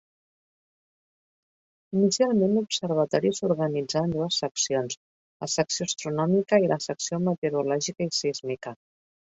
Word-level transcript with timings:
Inicialment 1.97 2.55
l'observatori 2.59 3.33
s'organitzà 3.41 4.03
en 4.09 4.17
dues 4.17 4.41
seccions: 4.45 5.01
la 5.45 5.53
Secció 5.59 5.91
Astronòmica 5.93 6.63
i 6.67 6.75
la 6.75 6.83
Secció 6.91 7.25
Meteorològica 7.31 8.11
i 8.11 8.15
Sísmica. 8.25 8.79